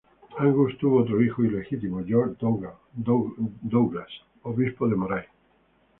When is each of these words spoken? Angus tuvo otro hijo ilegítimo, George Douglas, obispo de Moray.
Angus 0.39 0.79
tuvo 0.79 1.01
otro 1.01 1.21
hijo 1.21 1.43
ilegítimo, 1.43 2.03
George 2.03 2.35
Douglas, 3.61 4.09
obispo 4.41 4.87
de 4.89 4.95
Moray. 4.95 5.25